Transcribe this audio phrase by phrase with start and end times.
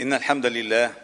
[0.00, 0.94] إن الحمد لله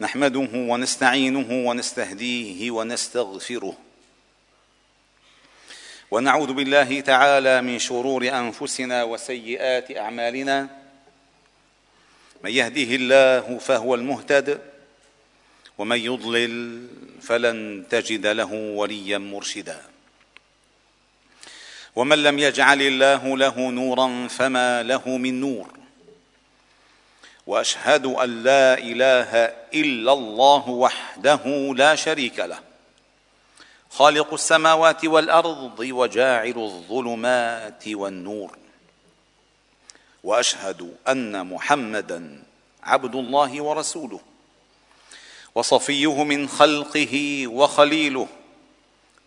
[0.00, 3.78] نحمده ونستعينه ونستهديه ونستغفره
[6.10, 10.68] ونعوذ بالله تعالى من شرور أنفسنا وسيئات أعمالنا
[12.44, 14.60] من يهده الله فهو المهتد
[15.78, 16.86] ومن يضلل
[17.22, 19.82] فلن تجد له وليا مرشدا
[21.96, 25.81] ومن لم يجعل الله له نورا فما له من نور
[27.46, 29.34] وأشهد أن لا إله
[29.74, 32.58] إلا الله وحده لا شريك له
[33.90, 38.58] خالق السماوات والأرض وجاعل الظلمات والنور.
[40.24, 42.42] وأشهد أن محمدا
[42.82, 44.20] عبد الله ورسوله
[45.54, 48.28] وصفيه من خلقه وخليله.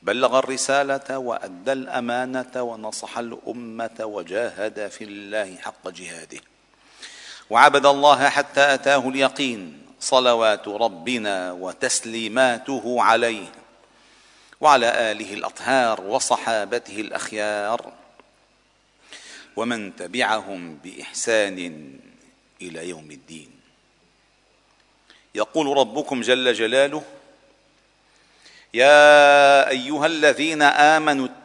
[0.02, 6.40] بلغ الرسالة وأدى الأمانة ونصح الأمة وجاهد في الله حق جهاده.
[7.49, 13.48] وعبد الله حتى أتاه اليقين صلوات ربنا وتسليماته عليه.
[14.62, 17.93] وعلى آله الأطهار وصحابته الأخيار.
[19.55, 21.60] ومن تبعهم بإحسان
[22.62, 23.52] إلى يوم الدين.
[25.35, 27.04] يقول ربكم جل جلاله
[28.74, 31.27] يا أيها الذين آمنوا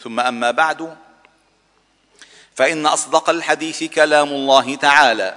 [0.00, 0.96] ثم أما بعد
[2.54, 5.36] فإن أصدق الحديث كلام الله تعالى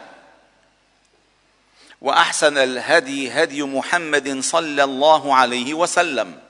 [2.01, 6.41] وأحسن الهدي هدي محمد صلى الله عليه وسلم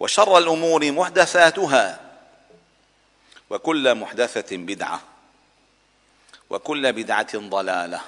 [0.00, 2.00] وشر الأمور محدثاتها
[3.50, 5.00] وكل محدثة بدعة
[6.50, 8.00] وكل بدعة ضلالة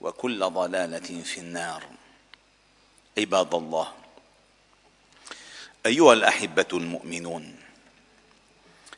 [0.00, 1.84] وكل ضلالة في النار.
[3.18, 3.92] عباد الله.
[5.86, 7.56] أيها الأحبة المؤمنون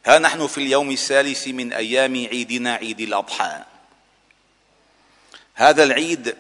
[0.07, 3.65] ها نحن في اليوم الثالث من أيام عيدنا عيد الأضحى.
[5.55, 6.37] هذا العيد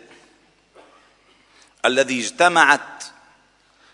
[1.84, 3.04] الذي اجتمعت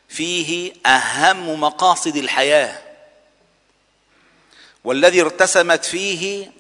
[0.09, 2.83] فيه أهم مقاصد الحياة
[4.85, 6.53] والذي ارتسمت فيه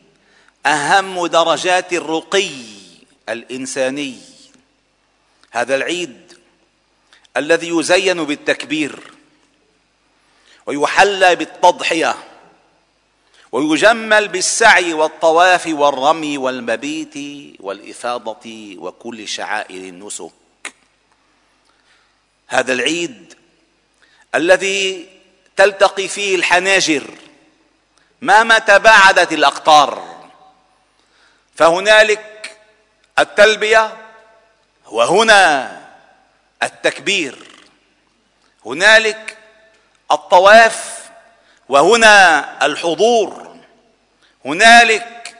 [0.66, 2.50] أهم درجات الرقي
[3.28, 4.18] الإنساني.
[5.50, 6.38] هذا العيد
[7.36, 9.17] الذي يزين بالتكبير
[10.68, 12.14] ويحلى بالتضحية
[13.52, 17.14] ويجمل بالسعي والطواف والرمي والمبيت
[17.60, 20.74] والإفاضة وكل شعائر النسك.
[22.48, 23.34] هذا العيد
[24.34, 25.08] الذي
[25.56, 27.10] تلتقي فيه الحناجر
[28.22, 30.18] مهما تباعدت الأقطار
[31.54, 32.56] فهنالك
[33.18, 33.96] التلبية
[34.86, 35.72] وهنا
[36.62, 37.38] التكبير
[38.66, 39.37] هنالك
[40.10, 40.98] الطواف
[41.68, 43.56] وهنا الحضور
[44.44, 45.36] هنالك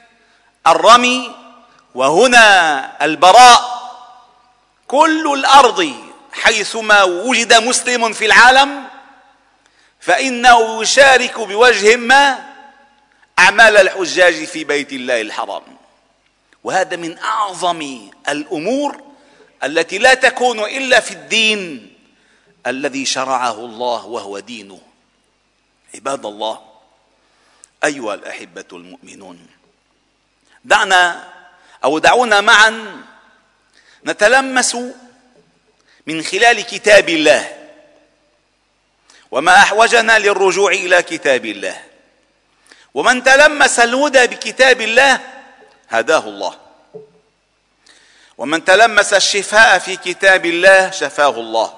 [0.66, 1.34] الرمي
[1.94, 3.78] وهنا البراء.
[4.88, 5.92] كل الأرض
[6.32, 8.84] حيثما وجد مسلم في العالم
[10.00, 12.38] فإنه يشارك بوجه ما
[13.38, 15.62] أعمال الحجاج في بيت الله الحرام.
[16.64, 19.02] وهذا من أعظم الأمور
[19.64, 21.88] التي لا تكون إلا في الدين.
[22.68, 24.80] الذي شرعه الله وهو دينه.
[25.94, 26.60] عباد الله
[27.84, 29.46] أيها الأحبة المؤمنون
[30.64, 31.32] دعنا
[31.84, 33.02] أو دعونا معا
[34.06, 34.76] نتلمس
[36.06, 37.68] من خلال كتاب الله.
[39.30, 41.84] وما أحوجنا للرجوع إلى كتاب الله.
[42.94, 45.20] ومن تلمس الهدى بكتاب الله
[45.88, 46.58] هداه الله.
[48.38, 51.78] ومن تلمس الشفاء في كتاب الله شفاه الله.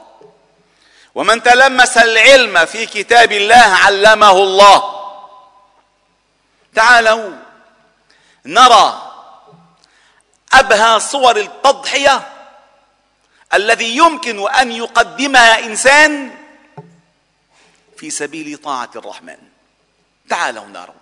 [1.15, 5.01] ومن تلمس العلم في كتاب الله علمه الله.
[6.75, 7.37] تعالوا
[8.45, 9.13] نرى
[10.53, 12.29] أبهى صور التضحية
[13.55, 16.39] الذي يمكن أن يقدمها إنسان
[17.97, 19.39] في سبيل طاعة الرحمن.
[20.29, 20.95] تعالوا نرى.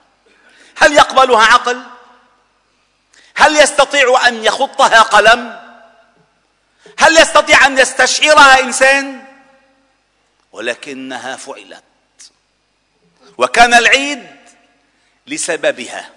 [0.77, 1.83] هل يقبلها عقل؟
[3.35, 5.61] هل يستطيع أن يخطها قلم؟
[6.99, 9.18] هل يستطيع أن يستشعرها إنسان؟
[10.59, 11.85] ولكنها فعلت.
[13.39, 14.27] وكان العيد
[15.27, 16.11] لسببها.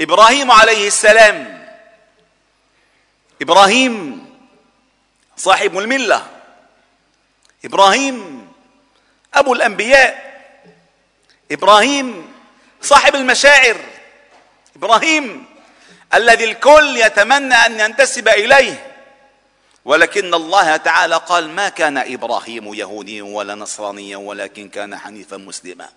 [0.00, 1.68] إبراهيم عليه السلام
[3.42, 4.26] إبراهيم
[5.36, 6.26] صاحب الملة
[7.64, 8.48] إبراهيم
[9.34, 10.40] أبو الأنبياء
[11.52, 12.32] إبراهيم
[12.82, 13.76] صاحب المشاعر
[14.76, 15.46] إبراهيم
[16.14, 18.89] الذي الكل يتمنى أن ينتسب إليه.
[19.84, 25.88] ولكن الله تعالى قال ما كان إبراهيم يهوديا ولا نصرانيا ولكن كان حنيفا مسلما.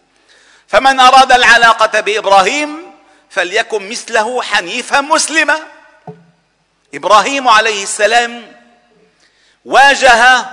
[0.67, 2.93] فمن أراد العلاقة بإبراهيم
[3.29, 5.59] فليكن مثله حنيفا مسلما.
[6.93, 8.51] إبراهيم عليه السلام
[9.65, 10.45] واجه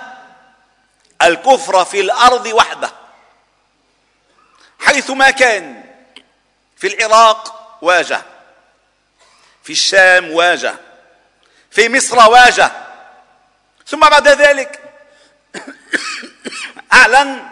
[1.22, 2.90] الكفر في الأرض وحده
[4.78, 5.84] حيثما كان
[6.76, 8.22] في العراق واجه
[9.62, 10.74] في الشام واجه
[11.70, 12.70] في مصر واجه
[13.90, 14.80] ثم بعد ذلك
[16.92, 17.50] أعلن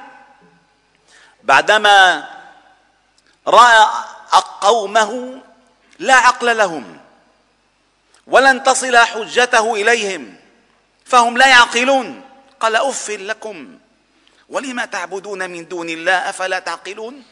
[1.42, 2.28] بعدما
[3.46, 3.86] رأى
[4.60, 5.40] قومه
[5.98, 6.98] لا عقل لهم
[8.26, 10.36] ولن تصل حجته إليهم
[11.04, 12.22] فهم لا يعقلون.
[12.60, 13.78] قال أف لكم
[14.48, 17.24] ولم تعبدون من دون الله أفلا تعقلون؟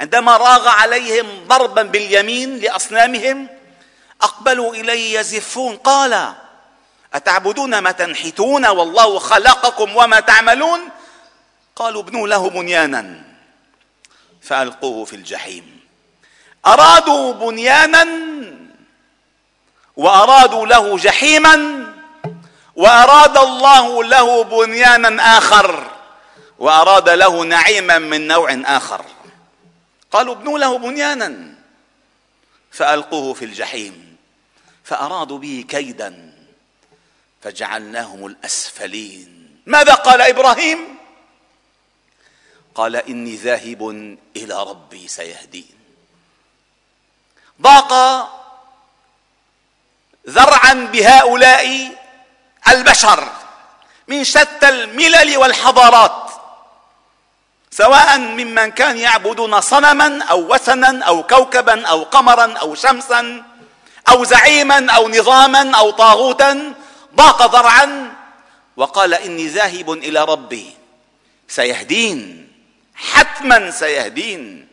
[0.00, 3.48] عندما راغ عليهم ضربا باليمين لأصنامهم
[4.22, 5.76] أقبلوا إليه يزفون.
[5.76, 6.34] قال
[7.14, 10.80] أتعبدون ما تنحتون والله خلقكم وما تعملون؟
[11.76, 13.22] قالوا ابنوا له بنيانا.
[14.42, 15.80] فألقوه في الجحيم.
[16.66, 18.06] أرادوا بنيانا
[19.96, 21.86] وأرادوا له جحيما
[22.76, 25.90] وأراد الله له بنيانا آخر
[26.58, 29.04] وأراد له نعيما من نوع آخر.
[30.10, 31.54] قالوا ابنوا له بنيانا.
[32.70, 34.16] فألقوه في الجحيم.
[34.84, 36.39] فأرادوا به كيدا.
[37.42, 39.60] فجعلناهم الأسفلين.
[39.66, 40.96] ماذا قال إبراهيم؟
[42.74, 43.82] قال إني ذاهب
[44.36, 45.80] إلى ربي سيهدين.
[47.62, 47.92] ضاق
[50.28, 51.92] ذرعا بهؤلاء
[52.68, 53.32] البشر
[54.08, 56.30] من شتى الملل والحضارات
[57.70, 63.42] سواء ممن كان يعبدون صنما أو وثنا أو كوكبا أو قمرا أو شمسا
[64.08, 66.74] أو زعيما أو نظاما أو طاغوتا
[67.16, 68.14] ضاق ذرعا
[68.76, 70.76] وقال إني ذاهب إلى ربي.
[71.48, 72.48] سيهدين
[72.94, 74.68] حتما سيهدين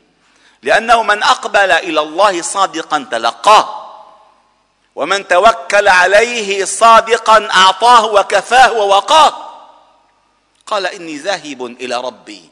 [0.64, 3.84] لأنه من أقبل إلى الله صادقا تلقاه
[4.96, 9.48] ومن توكل عليه صادقا أعطاه وكفاه ووقاه.
[10.66, 12.50] قال إني ذاهب إلى ربي.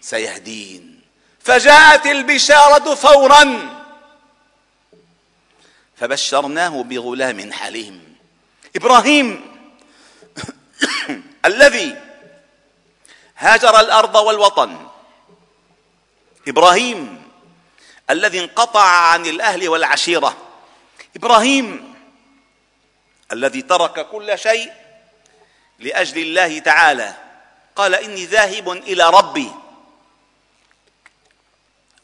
[0.00, 1.00] سيهدين.
[1.40, 3.68] فجاءت البشارة فورا.
[5.96, 8.03] فبشرناه بغلام حليم.
[8.76, 9.56] إبراهيم
[11.50, 11.96] الذي
[13.36, 14.88] هاجر الأرض والوطن.
[16.48, 17.30] إبراهيم
[18.10, 20.36] الذي انقطع عن الأهل والعشيرة.
[21.16, 21.94] إبراهيم
[23.32, 24.72] الذي ترك كل شيء
[25.78, 27.14] لأجل الله تعالى.
[27.76, 29.50] قال إني ذاهب إلى ربي.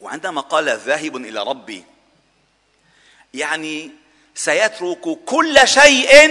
[0.01, 1.85] وعندما قال ذاهب إلى ربي
[3.35, 3.91] يعني
[4.35, 6.31] سيترك كل شيء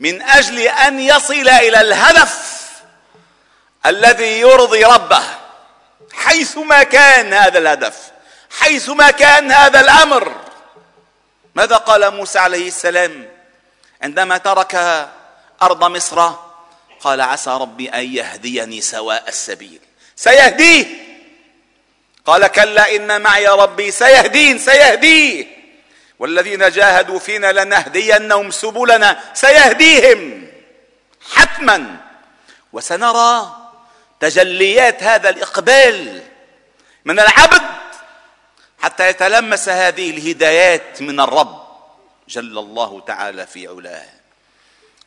[0.00, 2.58] من أجل أن يصل إلى الهدف
[3.86, 5.22] الذي يرضي ربه.
[6.12, 7.96] حيثما كان هذا الهدف
[8.50, 10.40] حيثما كان هذا الأمر.
[11.54, 13.28] ماذا قال موسى عليه السلام؟
[14.02, 14.74] عندما ترك
[15.62, 16.32] أرض مصر
[17.00, 19.80] قال عسى ربي أن يهديني سواء السبيل.
[20.16, 20.86] سيهديه.
[22.26, 25.57] قال كلا إن معي ربي سيهدين سيهديه.
[26.18, 29.20] والذين جاهدوا فينا لنهدينهم سبلنا.
[29.34, 30.48] سيهديهم
[31.32, 32.00] حتما.
[32.72, 33.56] وسنرى
[34.20, 36.22] تجليات هذا الإقبال
[37.04, 37.62] من العبد
[38.78, 41.68] حتى يتلمس هذه الهدايات من الرب
[42.28, 44.08] جل الله تعالى في علاه.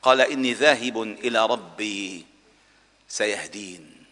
[0.02, 2.26] قال إني ذاهب إلى ربي
[3.10, 4.06] سيهدين.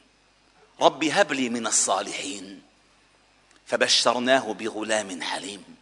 [0.82, 2.62] ربي هب لي من الصالحين.
[3.68, 5.78] فبشرناه بغلام حليم.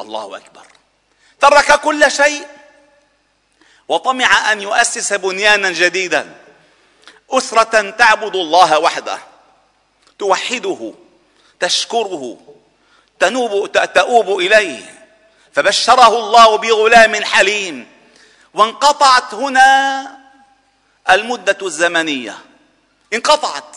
[0.00, 0.66] الله أكبر.
[1.40, 2.46] ترك كل شيء
[3.88, 6.34] وطمع أن يؤسس بنيانا جديدا.
[7.30, 9.18] أسرة تعبد الله وحده.
[10.18, 10.94] توحده
[11.60, 12.38] تشكره
[13.18, 15.06] تنوب تؤوب إليه.
[15.52, 17.92] فبشره الله بغلام حليم.
[18.54, 20.06] وانقطعت هنا
[21.10, 22.38] المدة الزمنية.
[23.12, 23.76] انقطعت.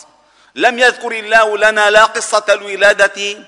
[0.54, 3.44] لم يذكر الله لنا لا قصة الولادة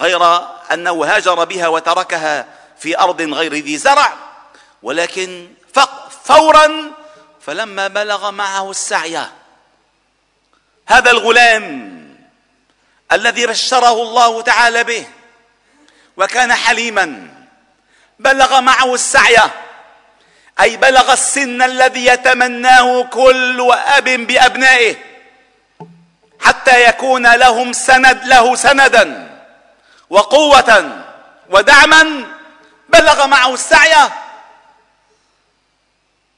[0.00, 0.40] غير
[0.72, 2.46] أنه هاجر بها وتركها
[2.78, 4.12] في أرض غير ذي زرع
[4.82, 5.48] ولكن
[6.24, 6.92] فورا
[7.40, 9.26] فلما بلغ معه السعي
[10.86, 11.92] هذا الغلام
[13.12, 15.06] الذي بشره الله تعالى به
[16.16, 17.28] وكان حليما
[18.18, 19.38] بلغ معه السعي
[20.60, 24.96] أي بلغ السن الذي يتمناه كل اب بأبنائه
[26.40, 29.31] حتى يكون لهم سند له سندا.
[30.12, 31.04] وقوة
[31.50, 32.02] ودعما
[32.88, 34.10] بلغ معه السعي.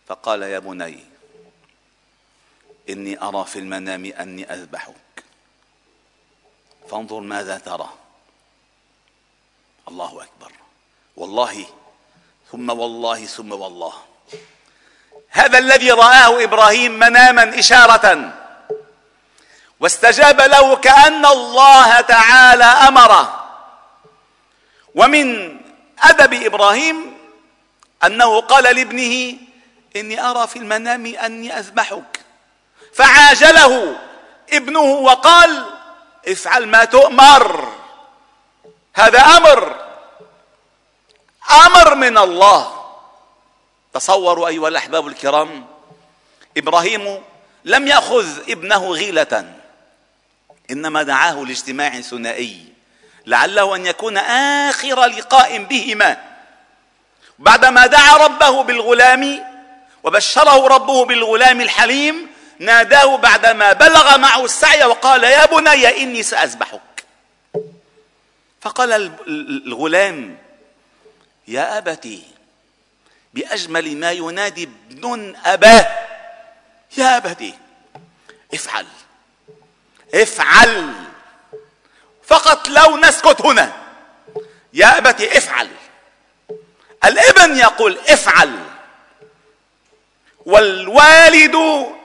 [0.07, 1.04] فقال يا بني
[2.88, 5.25] إني أرى في المنام أني أذبحك.
[6.90, 7.88] فانظر ماذا ترى.
[9.88, 10.52] الله أكبر.
[11.16, 11.66] والله
[12.52, 13.95] ثم والله ثم والله.
[15.31, 18.35] هذا الذي رآه إبراهيم مناما إشارة.
[19.81, 23.44] واستجاب له كأن الله تعالى أمره.
[24.95, 25.57] ومن
[25.99, 27.17] أدب إبراهيم
[28.05, 29.39] أنه قال لابنه
[29.97, 32.21] إني أرى في المنام أني أذبحك.
[32.95, 33.97] فعاجله
[34.53, 35.67] ابنه وقال
[36.29, 37.73] افعل ما تؤمر.
[38.95, 39.85] هذا أمر
[41.67, 42.85] أمر من الله.
[43.95, 45.67] تصوروا أيها الأحباب الكرام
[46.57, 47.23] إبراهيم
[47.65, 49.55] لم يأخذ ابنه غيلة
[50.71, 52.74] إنما دعاه لاجتماع ثنائي.
[53.26, 56.16] لعله أن يكون آخر لقاء بهما.
[57.38, 59.45] بعدما دعا ربه بالغلام
[60.02, 67.04] وبشره ربه بالغلام الحليم ناداه بعدما بلغ معه السعي وقال يا بني إني سأذبحك.
[68.61, 69.12] فقال
[69.66, 70.38] الغلام
[71.49, 72.23] يا أبتي
[73.35, 75.87] بأجمل ما ينادي ابن أباه
[76.97, 77.54] يا أبتي
[78.54, 78.87] افعل
[80.14, 80.93] افعل.
[82.26, 83.73] فقط لو نسكت هنا.
[84.73, 85.69] يا أبتي افعل.
[87.04, 88.59] الابن يقول افعل.
[90.47, 91.54] والوالد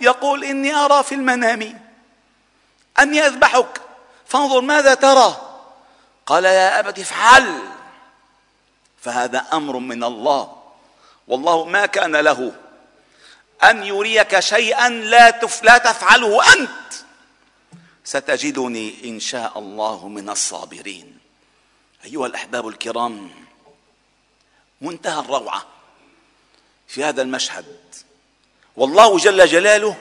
[0.01, 1.81] يقول إني أرى في المنام.
[2.99, 3.81] أني أذبحك.
[4.27, 5.35] فانظر ماذا ترى.
[6.25, 7.61] قال يا أبت افعل.
[9.01, 10.55] فهذا أمر من الله.
[11.27, 12.51] والله ما كان له
[13.63, 16.93] أن يريك شيئا لا لا تفعله أنت.
[18.03, 21.20] ستجدني إن شاء الله من الصابرين.
[22.06, 23.32] أيها الأحباب الكرام
[24.82, 25.65] منتهى الروعة
[26.88, 27.65] في هذا المشهد.
[28.75, 29.96] والله جل جلاله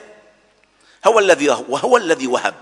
[1.07, 2.55] هو الذي وهو الذي وهب.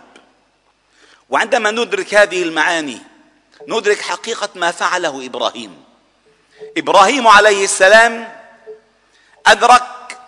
[1.29, 3.01] وعندما ندرك هذه المعاني
[3.67, 5.83] ندرك حقيقة ما فعله إبراهيم.
[6.77, 8.37] إبراهيم عليه السلام
[9.45, 10.19] أدرك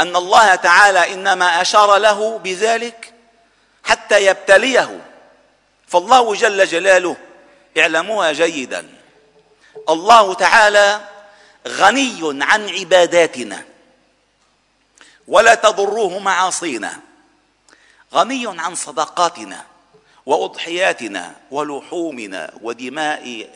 [0.00, 3.11] أن الله تعالى إنما أشار له بذلك
[3.84, 5.00] حتى يبتليه.
[5.86, 7.16] فالله جل جلاله
[7.78, 8.88] اعلموها جيدا.
[9.88, 11.00] الله تعالى
[11.68, 13.64] غني عن عباداتنا.
[15.28, 17.00] ولا تضروه معاصينا.
[18.14, 19.64] غني عن صدقاتنا
[20.26, 23.50] وأضحياتنا ولحومنا ودماء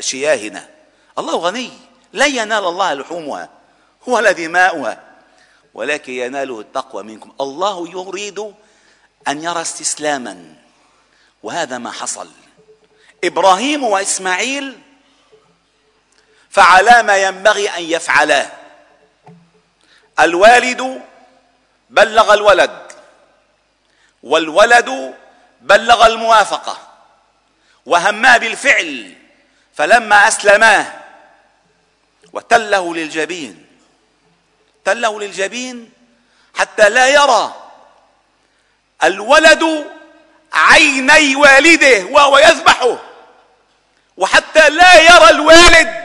[0.00, 0.68] شياهنا.
[1.18, 1.70] الله غني.
[2.12, 3.48] لا ينال الله لحومها.
[4.06, 5.00] ولا دماؤها.
[5.74, 7.32] ولكن يناله التقوى منكم.
[7.40, 8.54] الله يريد
[9.28, 10.54] أن يرى استسلاما.
[11.42, 12.30] وهذا ما حصل.
[13.24, 14.80] إبراهيم وإسماعيل
[16.50, 18.50] فعلا ما ينبغي أن يفعلا.
[20.20, 21.02] الوالد
[21.90, 22.92] بلغ الولد
[24.22, 25.14] والولد
[25.60, 26.78] بلغ الموافقة.
[27.86, 29.14] وهما بالفعل
[29.74, 30.92] فلما اسلماه
[32.32, 33.66] وتله للجبين
[34.84, 35.92] تله للجبين
[36.54, 37.63] حتى لا يرى
[39.06, 39.90] الولد
[40.52, 42.98] عيني والده وهو يذبحه
[44.16, 46.04] وحتى لا يرى الوالد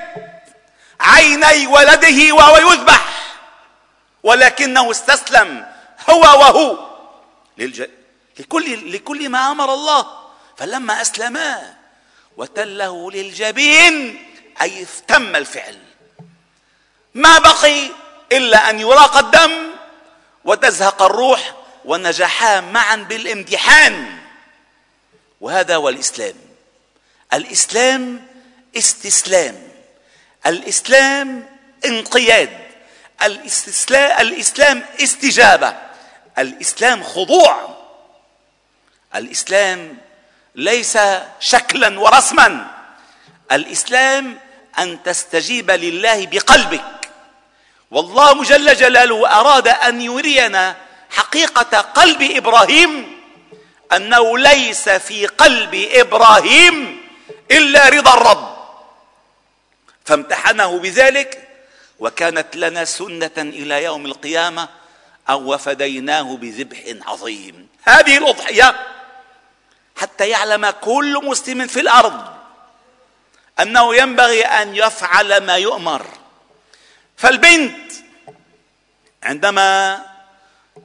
[1.00, 3.06] عيني ولده وهو يذبح.
[4.24, 5.66] ولكنه استسلم
[6.10, 6.90] هو وهو
[7.58, 7.84] للج...
[8.40, 10.06] لكل لكل ما أمر الله.
[10.58, 11.74] فلما اسلما
[12.38, 14.26] وتله للجبين
[14.62, 15.78] أي تم الفعل.
[17.14, 17.88] ما بقي
[18.32, 19.70] إلا أن يراق الدم
[20.46, 21.54] وتزهق الروح
[21.90, 24.18] ونجحا معا بالامتحان.
[25.42, 26.36] وهذا هو الإسلام.
[27.34, 28.28] الإسلام
[28.78, 29.56] استسلام.
[30.46, 31.50] الإسلام
[31.86, 32.50] انقياد.
[33.24, 35.76] الاستسلام الإسلام استجابة.
[36.38, 37.78] الإسلام خضوع.
[39.16, 39.98] الإسلام
[40.56, 40.98] ليس
[41.40, 42.68] شكلا ورسما.
[43.52, 44.40] الإسلام
[44.80, 47.10] أن تستجيب لله بقلبك.
[47.92, 53.20] والله جل جلاله أراد أن يرينا حقيقة قلب إبراهيم
[53.94, 57.02] أنه ليس في قلب إبراهيم
[57.52, 58.60] إلا رضا الرب.
[60.06, 61.48] فامتحنه بذلك
[62.00, 64.70] وكانت لنا سنة إلى يوم القيامة
[65.30, 67.68] أو وفديناه بذبح عظيم.
[67.84, 68.76] هذه الأضحية
[69.98, 72.26] حتى يعلم كل مسلم في الأرض
[73.60, 76.06] أنه ينبغي أن يفعل ما يؤمر.
[77.18, 77.92] فالبنت
[79.24, 80.00] عندما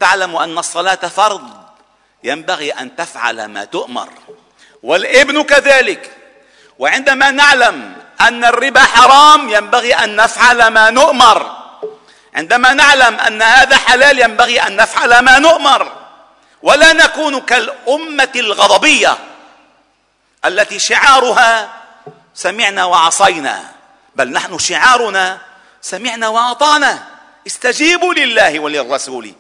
[0.01, 1.51] تعلم أن الصلاة فرض.
[2.25, 4.09] ينبغي أن تفعل ما تؤمر.
[4.83, 6.17] والإبن كذلك.
[6.79, 11.57] وعندما نعلم أن الربا حرام ينبغي أن نفعل ما نؤمر.
[12.35, 15.93] عندما نعلم أن هذا حلال ينبغي أن نفعل ما نؤمر.
[16.63, 19.19] ولا نكون كالأمة الغضبية
[20.45, 21.75] التي شعارها
[22.35, 23.73] سمعنا وعصينا.
[24.17, 25.39] بل نحن شعارنا
[25.83, 27.07] سمعنا واطعنا
[27.47, 29.33] استجيبوا لله وللرسول.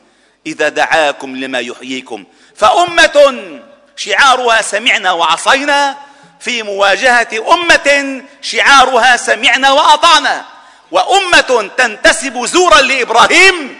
[0.46, 2.24] إذا دعاكم لما يحييكم.
[2.56, 3.48] فأمة
[3.96, 5.96] شعارها سمعنا وعصينا
[6.40, 10.44] في مواجهة أمة شعارها سمعنا وأطعنا.
[10.90, 13.78] وأمة تنتسب زورا لإبراهيم.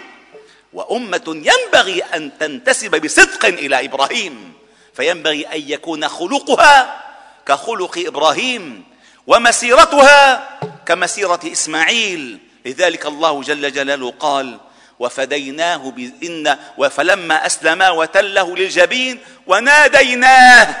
[0.73, 4.53] وأمة ينبغي أن تنتسب بصدق إلى إبراهيم.
[4.93, 7.03] فينبغي أن يكون خلقها
[7.45, 8.83] كخلق إبراهيم
[9.27, 10.49] ومسيرتها
[10.85, 12.39] كمسيرة إسماعيل.
[12.65, 14.59] لذلك الله جل جلاله قال
[14.99, 16.57] وفديناه بإن
[16.89, 20.75] فلما أسلما وتله للجبين وناديناه.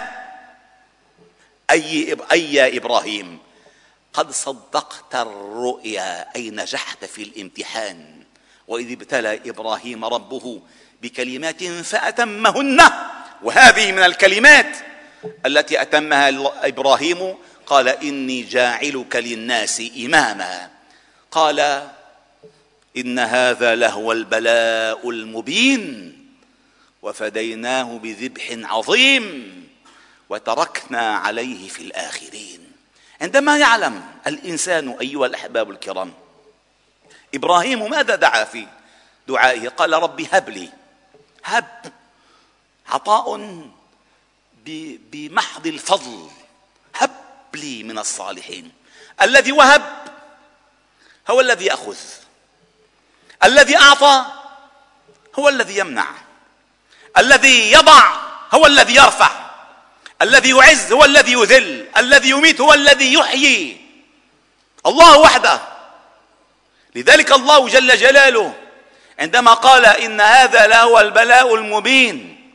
[1.71, 3.39] أي أي يا إبراهيم؟
[4.13, 6.35] قد صدقت الرؤيا.
[6.35, 8.23] أي نجحت في الامتحان؟
[8.67, 10.61] وإذ ابتلى إبراهيم ربه
[11.01, 12.81] بكلمات فأتمهن.
[13.43, 14.77] وهذه من الكلمات
[15.45, 16.29] التي أتمها
[16.67, 17.35] إبراهيم.
[17.65, 20.69] قال إني جاعلك للناس إماما.
[21.31, 21.87] قال
[22.97, 26.15] إن هذا لهو البلاء المبين
[27.01, 29.55] وفديناه بذبح عظيم
[30.29, 32.71] وتركنا عليه في الآخرين.
[33.21, 36.13] عندما يعلم الإنسان أيها الأحباب الكرام
[37.33, 38.67] إبراهيم ماذا دعا في
[39.27, 40.69] دعائه؟ قال ربي هب لي
[41.43, 41.93] هب
[42.87, 43.59] عطاء
[45.11, 46.29] بمحض الفضل
[46.95, 47.11] هب
[47.53, 48.71] لي من الصالحين.
[49.21, 50.05] الذي وهب
[51.29, 51.97] هو الذي يأخذ.
[53.43, 54.25] الذي أعطى
[55.39, 56.07] هو الذي يمنع.
[57.17, 58.03] الذي يضع
[58.53, 59.31] هو الذي يرفع.
[60.21, 61.87] الذي يعز هو الذي يذل.
[61.97, 63.81] الذي يميت هو الذي يحيي.
[64.85, 65.61] الله وحده.
[66.95, 68.53] لذلك الله جل جلاله
[69.19, 72.51] عندما قال إن هذا لهو البلاء المبين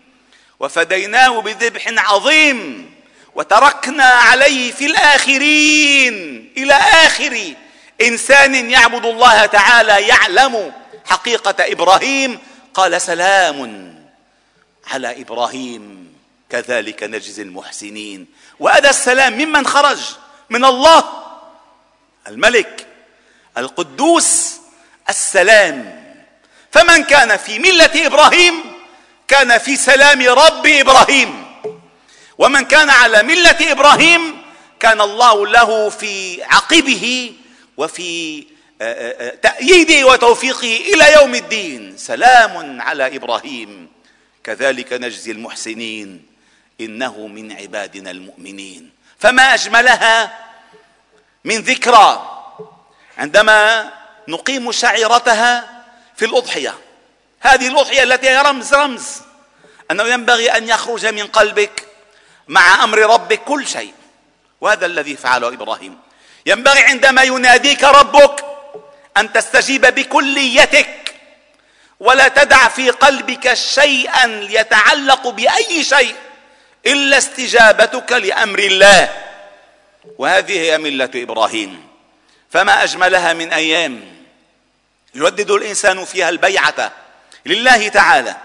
[0.60, 2.90] وفديناه بذبح عظيم
[3.34, 7.54] وتركنا عليه في الآخرين إلى آخر
[8.02, 10.72] إنسان يعبد الله تعالى يعلم
[11.04, 12.38] حقيقة إبراهيم؟
[12.74, 13.90] قال سلام
[14.86, 16.14] على إبراهيم
[16.50, 18.26] كذلك نجزي المحسنين.
[18.60, 19.98] وهذا السلام ممن خرج؟
[20.50, 21.04] من الله
[22.26, 22.86] الملك
[23.58, 24.56] القدوس
[25.08, 26.00] السلام.
[26.72, 28.54] فمن كان في ملة إبراهيم؟
[29.28, 31.46] كان في سلام رب إبراهيم.
[32.38, 34.42] ومن كان على ملة إبراهيم؟
[34.80, 37.34] كان الله له في عقبه
[37.80, 38.44] وفي
[38.82, 41.96] آه، آه، آه، تأييده وتوفيقه إلى يوم الدين.
[41.96, 43.88] سلام على إبراهيم.
[44.44, 46.26] كذلك نجزي المحسنين.
[46.80, 48.90] إنه من عبادنا المؤمنين.
[49.18, 50.38] فما أجملها
[51.44, 52.42] من ذكرى.
[53.18, 53.92] عندما
[54.28, 55.82] نقيم شعيرتها
[56.16, 56.74] في الأضحية.
[57.40, 59.06] هذه الأضحية التي هي رمز رمز.
[59.90, 61.86] أنه ينبغي أن يخرج من قلبك
[62.48, 63.94] مع أمر ربك كل شيء.
[64.60, 66.09] وهذا الذي فعله إبراهيم.
[66.46, 68.44] ينبغي عندما يناديك ربك
[69.16, 71.14] أن تستجيب بكليتك
[72.00, 76.14] ولا تدع في قلبك شيئا يتعلق بأي شيء
[76.86, 79.08] إلا استجابتك لأمر الله.
[80.18, 81.86] وهذه هي ملة إبراهيم.
[82.50, 84.00] فما أجملها من أيام
[85.14, 86.92] يردد الإنسان فيها البيعة
[87.46, 88.36] لله تعالى.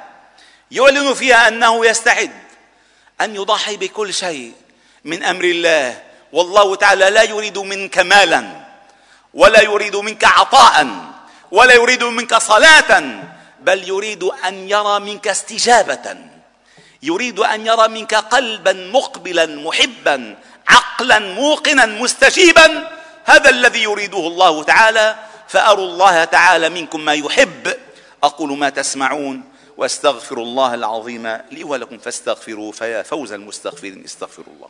[0.71, 2.31] يعلن فيها أنه يستعد
[3.21, 4.53] أن يضحي بكل شيء
[5.03, 6.01] من أمر الله
[6.35, 8.43] والله تعالى لا يريد منك مالا
[9.33, 10.75] ولا يريد منك عطاء
[11.51, 12.91] ولا يريد منك صلاه
[13.59, 16.17] بل يريد أن يرى منك استجابة.
[17.03, 20.35] يريد أن يرى منك قلبا مقبلا محبا
[20.67, 22.67] عقلا موقنا مستجيبا.
[23.25, 25.15] هذا الذي يريده الله تعالى
[25.47, 27.73] فأروا الله تعالى منكم ما يحب.
[28.23, 29.43] أقول ما تسمعون
[29.77, 34.69] واستغفر الله العظيم لي ولكم فاستغفروه فيا فوز المستغفرين استغفروا الله.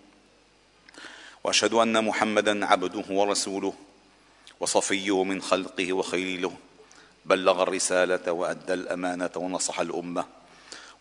[1.43, 3.73] وأشهد أن محمدا عبده ورسوله
[4.59, 6.53] وصفيه من خلقه وخليله
[7.25, 10.25] بلغ الرسالة وأدى الأمانة ونصح الأمة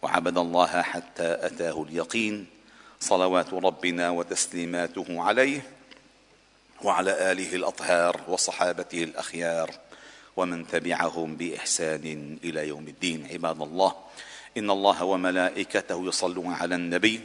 [0.03, 2.47] وعبد الله حتى أتاه اليقين
[3.01, 5.63] صلوات ربنا وتسليماته عليه
[6.83, 9.71] وعلى آله الأطهار وصحابته الأخيار
[10.37, 13.29] ومن تبعهم بإحسان إلى يوم الدين.
[13.33, 13.95] عباد الله
[14.57, 17.21] إن الله وملائكته يصلون على النبي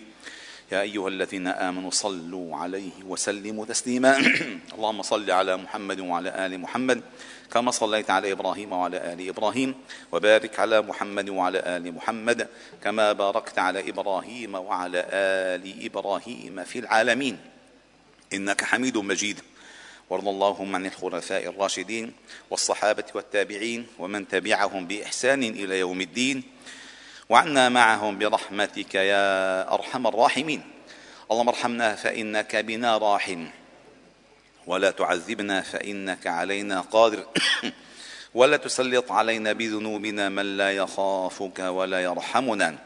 [0.72, 4.18] يا أيها الذين آمنوا صلوا عليه وسلموا تسليما.
[4.76, 7.02] اللهم صل على محمد وعلى آل محمد
[7.54, 9.76] كما صليت على إبراهيم وعلى آل إبراهيم
[10.12, 12.48] وبارك على محمد وعلى آل محمد
[12.84, 17.38] كما باركت على إبراهيم وعلى آل إبراهيم في العالمين.
[18.34, 19.40] إنك حميد مجيد.
[20.10, 22.14] وارض اللهم عن الخلفاء الراشدين
[22.50, 26.44] والصحابة والتابعين ومن تبعهم بإحسان إلى يوم الدين.
[27.30, 30.62] وعنا معهم برحمتك يا أرحم الراحمين.
[31.32, 33.48] اللهم ارحمنا فإنك بنا راحم.
[34.68, 37.26] ولا تعذبنا فإنك علينا قادر.
[38.36, 42.78] ولا تسلط علينا بذنوبنا من لا يخافك ولا يرحمنا.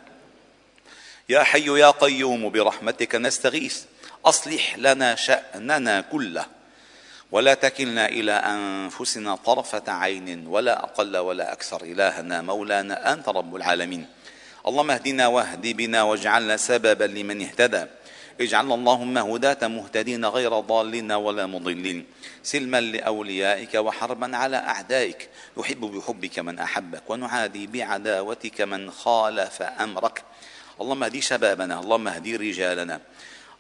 [1.30, 3.84] يا حي يا قيوم برحمتك نستغيث.
[4.26, 6.46] أصلح لنا شأننا كله.
[7.32, 11.82] ولا تكلنا إلى أنفسنا طرفة عين ولا أقل ولا أكثر.
[11.84, 14.19] إلهنا مولانا أنت رب العالمين.
[14.68, 17.86] اللهم اهدنا واهد بنا واجعلنا سببا لمن اهتدى.
[18.42, 22.06] اجعلنا اللهم هداة مهتدين غير ضالين ولا مضلين.
[22.44, 25.30] سلما لأوليائك وحربا على أعدائك.
[25.58, 30.24] نحب بحبك من أحبك ونعادي بعداوتك من خالف أمرك.
[30.82, 33.00] اللهم اهدي شبابنا اللهم اهدي رجالنا.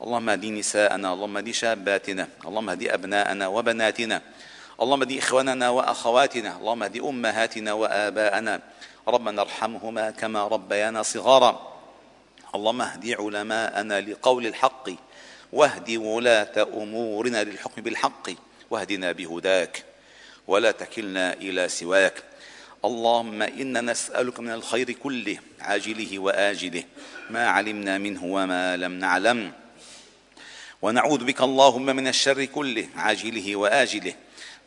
[0.03, 2.27] اللهم اهدي نساءنا اللهم اهدي شاباتنا.
[2.45, 4.21] اللهم اهدي أبناءنا وبناتنا.
[4.81, 8.61] اللهم اهدي إخواننا وأخواتنا اللهم اهدي أمهاتنا وآباءنا
[9.07, 11.79] ربنا ارحمهما كما ربيانا صغارا.
[12.55, 14.89] اللهم اهد علماءنا لقول الحق
[15.53, 18.29] واهد ولاة أمورنا للحكم بالحق
[18.69, 19.83] واهدنا بهداك
[20.47, 22.23] ولا تكلنا إلى سواك.
[22.85, 26.83] اللهم إنا نسألك من الخير كله عاجله وآجله
[27.29, 29.51] ما علمنا منه وما لم نعلم.
[30.81, 34.13] ونعوذ بك اللهم من الشر كله عاجله وآجله.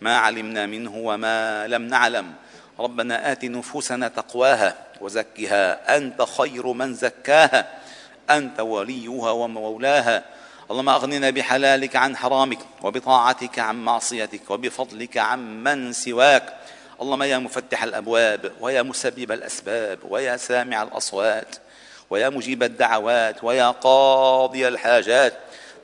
[0.01, 2.33] ما علمنا منه وما لم نعلم.
[2.81, 5.97] ربنا آت نفوسنا تقواها وزكها.
[5.97, 7.69] أنت خير من زكاها.
[8.31, 10.25] أنت وليها ومولاها.
[10.71, 16.57] اللهم أغننا بحلالك عن حرامك وبطاعتك عن معصيتك وبفضلك عن من سواك.
[17.03, 21.57] اللهم يا مفتح الأبواب ويا مسبب الأسباب ويا سامع الأصوات
[22.11, 25.35] ويا مجيب الدعوات ويا قاضي الحاجات.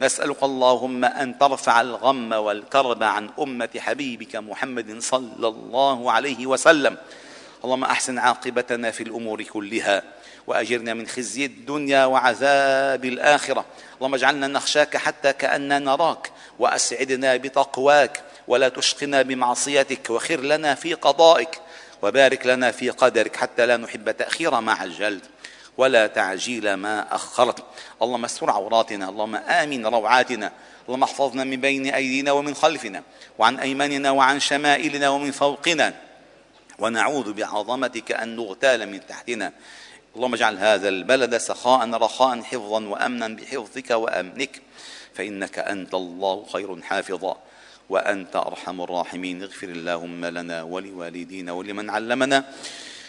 [0.03, 6.97] نسألك اللهم أن ترفع الغم والكرب عن أمة حبيبك محمد صلى الله عليه وسلم.
[7.65, 10.03] اللهم أحسن عاقبتنا في الأمور كلها
[10.47, 13.65] وأجرنا من خزي الدنيا وعذاب الآخرة.
[13.97, 21.61] اللهم اجعلنا نخشاك حتى كأننا نراك وأسعدنا بتقواك ولا تشقنا بمعصيتك وخر لنا في قضائك
[22.03, 25.25] وبارك لنا في قدرك حتى لا نحب تأخير ما عجلت
[25.79, 27.65] ولا تعجيل ما أخرت.
[28.03, 30.53] اللهم استر عوراتنا اللهم آمن روعاتنا
[30.87, 33.03] اللهم احفظنا من بين أيدينا ومن خلفنا
[33.39, 35.95] وعن أيماننا وعن شمائلنا ومن فوقنا.
[36.79, 39.53] ونعوذ بعظمتك أن نغتال من تحتنا.
[40.17, 44.63] اللهم اجعل هذا البلد سخاء رخاء حفظا وامنا بحفظك وأمنك.
[45.15, 47.37] فإنك أنت الله خير حافظا
[47.91, 49.43] وأنت أرحم الراحمين.
[49.43, 52.45] اغفر اللهم لنا ولوالدينا ولمن علمنا.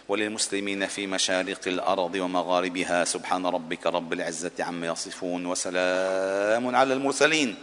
[0.10, 3.06] وللمسلمين في مشارق الأرض ومغاربها.
[3.06, 7.56] سبحان ربك رب العزة عما يصفون وسلام على المرسلين.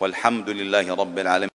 [0.00, 1.44] والحمد لله رب العالمين.